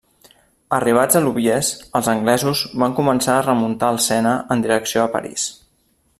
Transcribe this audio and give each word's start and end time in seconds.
Arribats 0.77 1.19
a 1.19 1.19
Louviers, 1.25 1.69
els 1.99 2.09
anglesos 2.13 2.63
van 2.85 2.97
començar 3.01 3.35
a 3.37 3.45
remuntar 3.47 3.91
el 3.97 4.01
Sena 4.07 4.33
en 4.57 4.65
direcció 4.67 5.05
a 5.05 5.11
París. 5.19 5.47